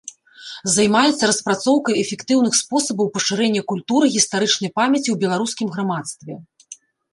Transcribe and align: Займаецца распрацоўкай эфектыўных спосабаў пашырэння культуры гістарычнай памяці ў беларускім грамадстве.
Займаецца 0.75 1.29
распрацоўкай 1.31 1.95
эфектыўных 2.05 2.57
спосабаў 2.61 3.11
пашырэння 3.19 3.61
культуры 3.73 4.05
гістарычнай 4.17 4.75
памяці 4.81 5.05
ў 5.11 5.17
беларускім 5.27 5.67
грамадстве. 5.79 6.33